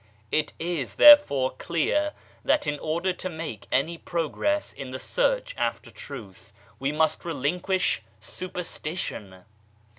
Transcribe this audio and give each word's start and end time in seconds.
It 0.31 0.53
is, 0.57 0.95
therefore, 0.95 1.51
clear 1.59 2.13
that 2.43 2.65
in 2.65 2.79
order 2.79 3.13
to 3.13 3.29
make 3.29 3.67
any 3.71 3.99
progress 3.99 4.73
in 4.73 4.89
the 4.89 4.97
search 4.97 5.53
after 5.59 5.91
truth 5.91 6.51
we 6.79 6.91
must 6.91 7.23
relinquish 7.23 8.01
Superstition. 8.19 9.45